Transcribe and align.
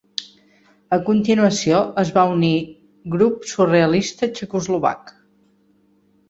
A 0.95 0.97
continuació 1.09 1.81
es 2.03 2.11
va 2.15 2.23
unir 2.37 2.49
Grup 3.17 3.45
Surrealista 3.53 4.31
Txecoslovac. 4.39 5.15